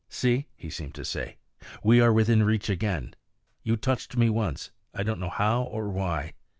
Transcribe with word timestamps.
"See," 0.09 0.47
he 0.55 0.71
seemed 0.71 0.95
to 0.95 1.05
say, 1.05 1.37
"we 1.83 2.01
are 2.01 2.11
within 2.11 2.41
reach 2.41 2.69
again. 2.69 3.13
You 3.61 3.77
touched 3.77 4.17
me 4.17 4.31
once; 4.31 4.71
I 4.95 5.03
don't 5.03 5.19
know 5.19 5.29
how 5.29 5.61
or 5.61 5.89
why. 5.89 6.33